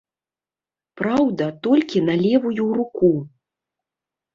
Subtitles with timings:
[1.01, 3.15] Праўда, толькі на левую руку.